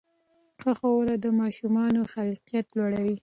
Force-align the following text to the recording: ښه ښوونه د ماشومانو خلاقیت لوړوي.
ښه 0.61 0.71
ښوونه 0.79 1.13
د 1.23 1.25
ماشومانو 1.39 2.01
خلاقیت 2.13 2.67
لوړوي. 2.77 3.17